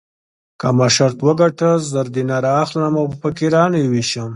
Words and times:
که 0.59 0.67
ما 0.77 0.87
شرط 0.95 1.17
وګټه 1.27 1.69
زر 1.91 2.07
دیناره 2.15 2.51
اخلم 2.63 2.93
او 2.99 3.05
په 3.11 3.15
فقیرانو 3.23 3.77
یې 3.81 3.87
وېشم. 3.91 4.29